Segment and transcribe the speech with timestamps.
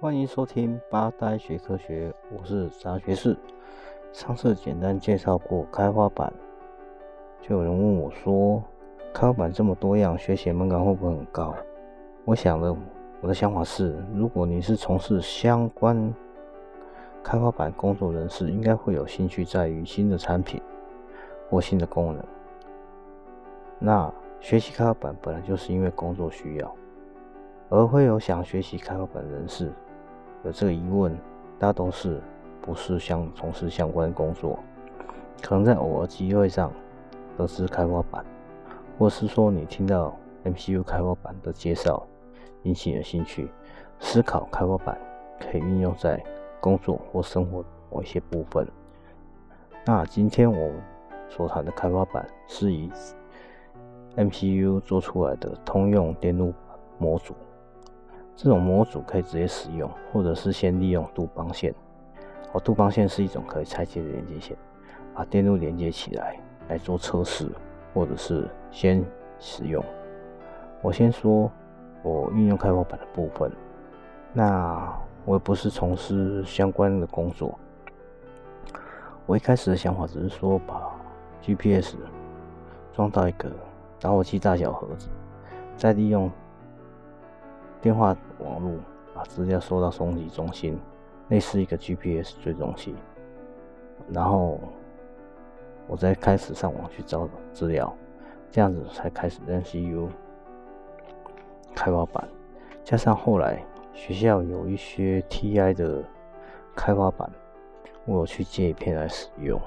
[0.00, 3.36] 欢迎收听八呆学科学，我是杂学士。
[4.12, 6.32] 上次简单介绍过开花板，
[7.42, 8.62] 就有人问我说，
[9.12, 11.52] 开花板这么多样，学习门槛会不会很高？
[12.24, 12.72] 我想的，
[13.20, 16.14] 我的想法是，如果你是从事相关
[17.20, 20.62] 开花板工作人士，应该会有兴趣在于新的产品
[21.50, 22.24] 或新的功能。
[23.80, 24.08] 那
[24.38, 26.72] 学习开花板本来就是因为工作需要，
[27.68, 29.72] 而会有想学习开花板人士。
[30.44, 31.16] 有这个疑问，
[31.58, 32.20] 大都是
[32.62, 34.58] 不是相从事相关工作，
[35.42, 36.72] 可能在偶尔机会上
[37.36, 38.24] 得知开发板，
[38.98, 42.06] 或是说你听到 MCU 开发板的介绍，
[42.62, 43.50] 引起了兴趣，
[43.98, 44.98] 思考开发板
[45.40, 46.22] 可以运用在
[46.60, 48.66] 工作或生活某一些部分。
[49.84, 50.70] 那今天我
[51.28, 52.90] 所谈的开发板是以
[54.16, 56.52] MCU 做出来的通用电路
[56.98, 57.34] 模组。
[58.40, 61.74] 这种模组可以直接使用，或者是先利用杜邦线。
[62.52, 64.56] 哦，杜邦线是一种可以拆解的连接线，
[65.12, 67.50] 把电路连接起来来做测试，
[67.92, 69.04] 或者是先
[69.40, 69.84] 使用。
[70.80, 71.50] 我先说
[72.04, 73.50] 我运用开发板的部分。
[74.32, 77.58] 那我也不是从事相关的工作。
[79.26, 80.92] 我一开始的想法只是说把
[81.42, 81.96] GPS
[82.92, 83.50] 装到一个
[84.00, 85.08] 打火机大小盒子，
[85.76, 86.30] 再利用。
[87.80, 88.72] 电话网络
[89.14, 90.78] 把资料收到收集中心，
[91.28, 92.94] 类似一个 GPS 追踪器。
[94.10, 94.58] 然后
[95.86, 97.94] 我再开始上网去找资料，
[98.50, 100.08] 这样子才开始 MCU
[101.74, 102.28] 开发板。
[102.82, 103.62] 加上后来
[103.92, 106.02] 学校有一些 TI 的
[106.74, 107.30] 开发板，
[108.06, 109.60] 我有去借一片来使用，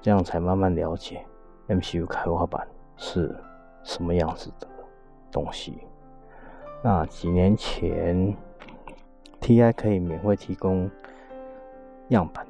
[0.00, 1.24] 这样才慢慢了解
[1.68, 2.66] MCU 开发板
[2.96, 3.36] 是
[3.82, 4.66] 什么样子的
[5.30, 5.78] 东西。
[6.80, 8.36] 那几年前
[9.40, 10.88] ，TI 可以免费提供
[12.08, 12.46] 样板，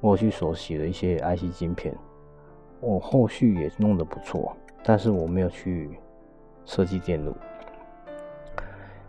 [0.00, 1.96] 我去手洗了一些 IC 晶片，
[2.80, 5.98] 我后续也弄得不错，但是我没有去
[6.66, 7.34] 设计电路。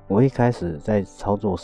[0.07, 1.57] 我一开始在操作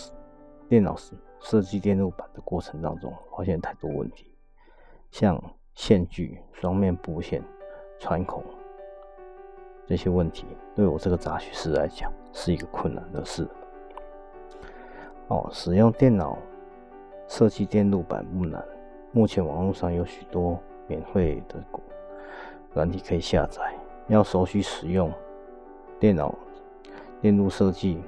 [0.67, 4.35] 电脑时设计电路板的过程当中，发现太多问题，
[5.11, 5.41] 像
[5.75, 7.41] 线距、双面布线、
[7.97, 8.44] 穿孔。
[9.88, 13.47] 这些问题对我这个杂学士来讲是一个困难的事。
[15.28, 16.38] 哦，使用电脑
[17.28, 18.63] 设计电路板不难，
[19.12, 21.63] 目前网络上有许多免费的
[22.74, 23.74] 软体可以下载。
[24.07, 25.12] 要熟悉使用
[26.00, 26.35] 电脑
[27.22, 28.03] 电路设计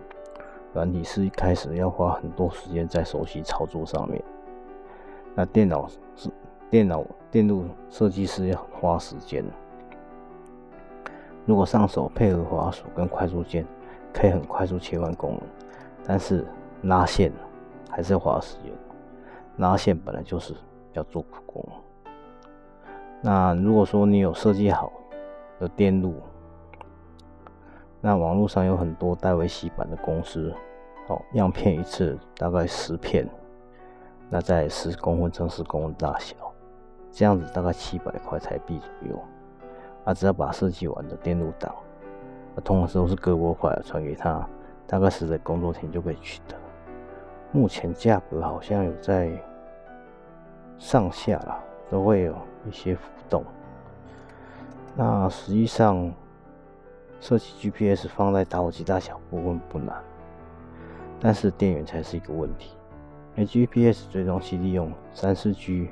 [0.74, 4.24] 软体，是一开始要花很多时间在熟悉操作上面。
[5.34, 6.30] 那电脑是
[6.70, 9.44] 电脑电路设计师要花时间。
[11.48, 13.66] 如果上手配合滑鼠跟快速键，
[14.14, 15.42] 可以很快速切换功能，
[16.06, 16.46] 但是
[16.84, 17.32] 拉线
[17.90, 18.72] 还是要花时间。
[19.56, 20.54] 拉线本来就是
[20.92, 21.66] 要做苦工。
[23.22, 24.92] 那如果说你有设计好
[25.58, 26.16] 的电路，
[28.02, 30.54] 那网络上有很多戴维洗板的公司，
[31.08, 33.26] 哦，样片一次大概十片，
[34.30, 36.36] 那在十公分乘十公分大小，
[37.10, 39.20] 这样子大概七百块台币左右。
[40.08, 41.76] 他、只要把设计完的电路档，
[42.64, 44.48] 通常都是割波块传给他，
[44.88, 46.56] 大概十在工作天就可以取得。
[47.52, 49.30] 目前价格好像有在
[50.78, 51.60] 上下啦，
[51.90, 52.34] 都会有
[52.66, 53.44] 一些浮动。
[54.96, 56.10] 那实际上
[57.20, 60.02] 设计 GPS 放在打火机大小部分不难，
[61.20, 62.78] 但是电源才是一个问题。
[63.36, 65.90] 因为 GPS 最终是利用三四 G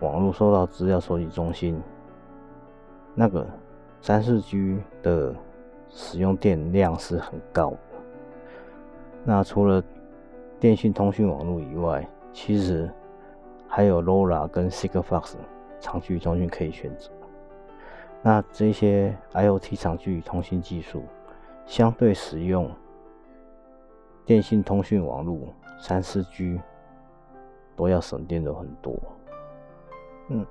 [0.00, 1.78] 网络收到资料收集中心。
[3.18, 3.46] 那个
[4.02, 5.34] 三四 G 的
[5.88, 7.78] 使用电量是很高的。
[9.24, 9.82] 那除了
[10.60, 12.90] 电信通讯网络以外，其实
[13.66, 15.36] 还有 LoRa 跟 Sigfox
[15.80, 17.10] 长距通讯可以选择。
[18.22, 21.02] 那这些 IoT 长距通信技术，
[21.64, 22.70] 相对使用
[24.26, 25.38] 电信通讯网络
[25.80, 26.60] 三四 G
[27.74, 28.94] 都要省电的很多。
[30.28, 30.44] 嗯。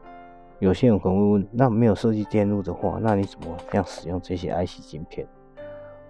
[0.59, 5.27] 有些人可能会问：那没有设计电路的话，那你怎么样使用这些 IC 晶片？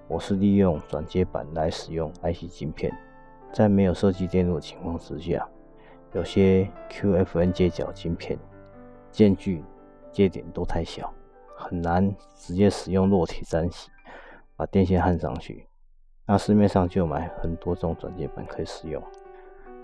[0.08, 2.96] 我是利用转接板来使用 IC 晶片，
[3.52, 5.48] 在没有设计电路的情况之下，
[6.14, 8.38] 有些 QFN 接脚晶片
[9.12, 9.64] 间距
[10.12, 11.12] 接点都太小，
[11.58, 13.90] 很难直接使用弱铁粘洗
[14.56, 15.68] 把电线焊上去。
[16.28, 19.02] 那市面上就买很多种转接板可以使用。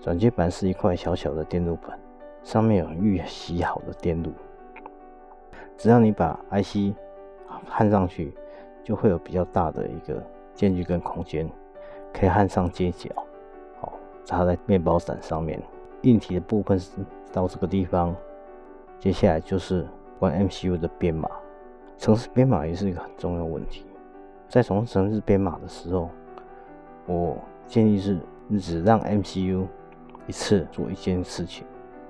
[0.00, 1.98] 转接板是一块小小的电路板，
[2.44, 4.32] 上面有预洗好的电路。
[5.76, 6.94] 只要你把 IC
[7.66, 8.32] 焊上去，
[8.82, 10.22] 就会有比较大的一个
[10.54, 11.48] 间距跟空间，
[12.12, 13.08] 可以焊上接脚，
[14.24, 15.60] 插在面包伞上面。
[16.02, 16.90] 硬体的部分是
[17.32, 18.14] 到这个地方，
[18.98, 19.86] 接下来就是
[20.18, 21.28] 关 MCU 的编码。
[21.96, 23.86] 城市编码也是一个很重要问题。
[24.48, 26.10] 在从城市编码的时候，
[27.06, 27.36] 我
[27.68, 28.18] 建议是
[28.58, 29.64] 只让 MCU
[30.26, 31.64] 一次做一件事情。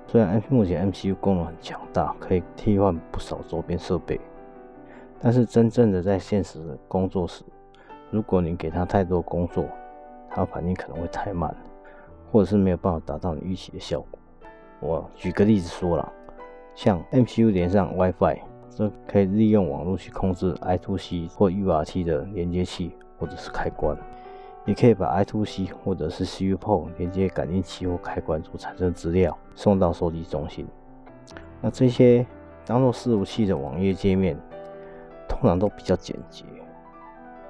[0.07, 4.19] 虽然目前 MCU 功能很强大，可以替换不少周边设备，
[5.19, 7.43] 但是真正的在现实工作时，
[8.11, 9.65] 如果你给它太多工作，
[10.29, 11.55] 它反应可能会太慢。
[12.31, 14.19] 或者是没有办法达到你预期的效果。
[14.79, 16.11] 我举个例子说了，
[16.73, 18.39] 像 MCU 连上 WiFi，
[18.71, 23.95] 这可以利用网络去控制 I2C 或 UART 的连接器或者是开关，
[24.65, 30.65] 也可以把 I2C 或者是 CPU p o 连接感应器或开关所产生资料送到收集中心。
[31.61, 32.25] 那这些
[32.65, 34.37] 当做伺服器的网页界面，
[35.27, 36.45] 通常都比较简洁，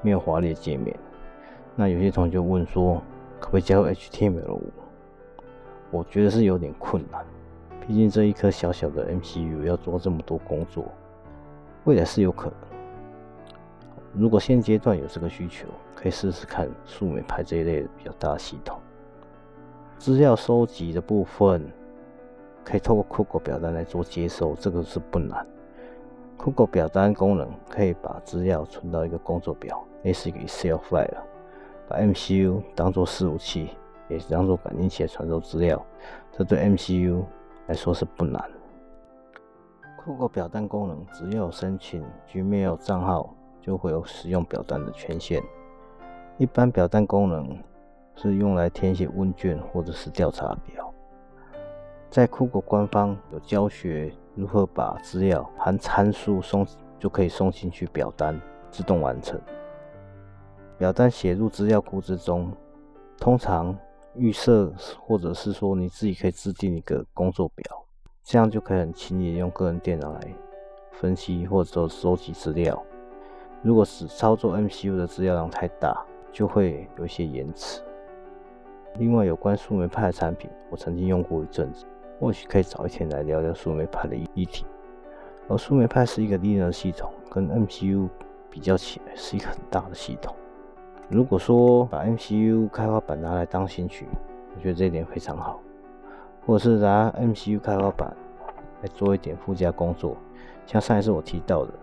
[0.02, 0.96] 没有华丽的界面。
[1.76, 3.02] 那有些同学问说，
[3.40, 4.60] 可不可以加入 HTML5？
[5.92, 7.24] 我觉得是有点困难，
[7.86, 10.86] 毕竟这一颗小小的 MCU 要做这么多工作，
[11.84, 12.73] 未来是有可能。
[14.14, 18.80] 如果现阶段有这个需求，可以试试看数美拍这一类的比较大的系统。
[19.98, 21.68] 资料收集的部分，
[22.64, 25.46] 可以透过酷狗表单来做接收，这个是不难。
[26.38, 31.18] 酷狗表单功能可以把资料存到一个工作表，类似一个 Excel file。
[31.88, 33.70] 把 MCU 当做伺服器，
[34.10, 35.84] 也当做感应器来传送资料，
[36.32, 37.24] 这对 MCU
[37.68, 38.44] 来说是不难。
[39.98, 43.34] 酷狗表单功能，只有申请 Gmail 账号，
[43.64, 45.42] 就会有使用表单的权限。
[46.38, 47.58] 一般表单功能
[48.16, 50.94] 是用来填写问卷或者是调查表。
[52.10, 56.68] 在酷狗官方有教学如何把资料含参数送，
[57.00, 58.40] 就可以送进去表单，
[58.70, 59.40] 自动完成。
[60.78, 62.52] 表单写入资料库之中，
[63.18, 63.76] 通常
[64.16, 67.66] 预设或者是说你自己可以制定一个工作表，
[68.24, 70.22] 这样就可以很轻易用个人电脑来
[70.92, 72.84] 分析或者说收集资料。
[73.64, 77.82] 如果是操作 MCU 的资料量太大，就会有一些延迟。
[78.96, 81.86] 另外，有关树莓派的产品，我曾经用过一阵子，
[82.20, 84.66] 或许可以找一天来聊聊树莓派的议题。
[85.48, 88.10] 而树莓派是一个 Linux 系统，跟 MCU
[88.50, 90.36] 比较起来是一个很大的系统。
[91.08, 94.06] 如果说把 MCU 开发板拿来当兴趣，
[94.54, 95.62] 我觉得这一点非常好。
[96.46, 98.14] 或者是拿 MCU 开发板
[98.82, 100.18] 来做一点附加工作，
[100.66, 101.74] 像上一次我提到的，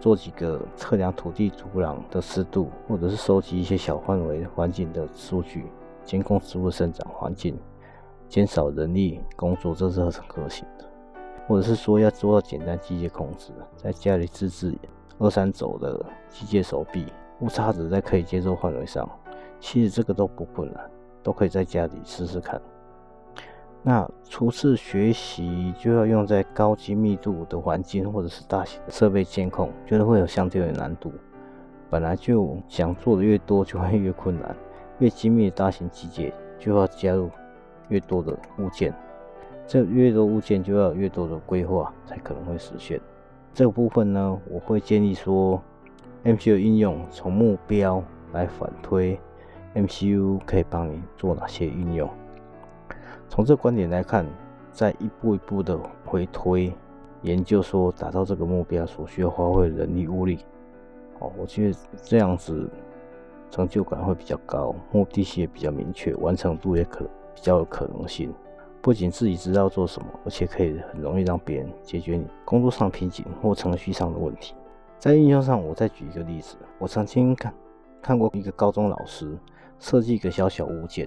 [0.00, 5.66] 做几个测量土地土壤的湿度，或者是收集一些小范围环境的数据，
[6.02, 7.56] 监控植物生长环境，
[8.28, 10.84] 减少人力工作，这是很可行的。
[11.46, 14.74] 或者是说要做到简单机械控制，在家里自制
[15.18, 17.06] 二三轴的机械手臂。
[17.40, 19.08] 误差值在可以接受范围上，
[19.60, 20.90] 其实这个都不困难，
[21.22, 22.60] 都可以在家里试试看。
[23.82, 31.12] 那初次学习就要用在高精密度的环境或者是大型设备监控，觉得会有相对的难度。
[31.88, 34.54] 本来就想做的越多，就会越困难。
[34.98, 37.30] 越精密的大型机械就要加入
[37.88, 38.94] 越多的物件，
[39.66, 43.00] 这越多物件就要越多的规划才可能会实现。
[43.54, 45.60] 这部分呢，我会建议说。
[46.22, 49.18] MCU 应用从目标来反推
[49.74, 52.10] ，MCU 可以帮你做哪些应用？
[53.28, 54.26] 从这观点来看，
[54.72, 56.72] 再一步一步的回推
[57.22, 60.44] 研究，说达到这个目标所需要花费人力物力。
[61.18, 62.68] 哦，我觉得这样子
[63.50, 67.04] 成就感会比较高，目的性也比较明确，完成度也可
[67.34, 68.32] 比较有可能性。
[68.82, 74.54] 不仅自己知道做什么，而且可以很容易让别人解决你工作上瓶颈或程序上的问题。
[74.98, 76.56] 在应用上，我再举一个例子。
[76.78, 77.52] 我曾经看
[78.00, 79.38] 看过一个高中老师
[79.78, 81.06] 设计一个小小物件。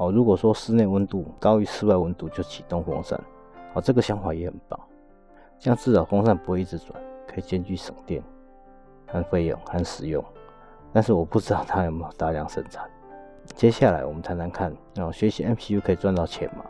[0.00, 3.22] 哦，如果说室内温度高于室外温度，就启动风扇。
[3.74, 4.80] 哦，这个想法也很棒。
[5.58, 8.22] 这样至少风扇不会一直转，可以兼具省电
[9.06, 10.24] 和费用和使用。
[10.90, 12.88] 但是我不知道它有没有大量生产。
[13.54, 16.64] 接下来我们谈谈看，哦，学习 MCU 可以赚到钱吗？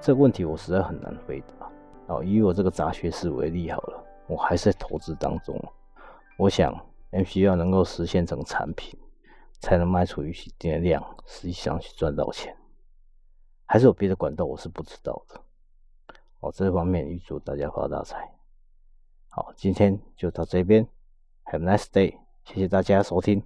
[0.00, 1.68] 这个问题我实在很难回答。
[2.06, 5.54] 哦，以我这个杂学士为例好了，我还是在投资当中。
[6.38, 6.74] 我想
[7.10, 8.98] ，MCU 要能够实现成产品，
[9.60, 12.56] 才能卖出一定的量，实际上去赚到钱。
[13.72, 15.40] 还是有别的管道，我是不知道的。
[16.40, 18.30] 哦，这方面预祝大家发大财。
[19.30, 20.86] 好，今天就到这边
[21.46, 23.42] ，Have a nice day，谢谢大家收听。